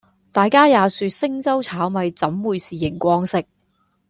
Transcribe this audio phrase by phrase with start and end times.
[0.31, 3.39] 大家也說星洲炒米怎會是螢光色